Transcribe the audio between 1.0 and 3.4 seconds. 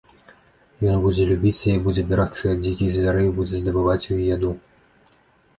будзе любіць яе, будзе берагчы ад дзікіх звярэй,